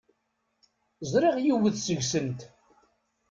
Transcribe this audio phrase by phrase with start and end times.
[1.11, 2.39] Ẓriɣ yiwet seg-sent.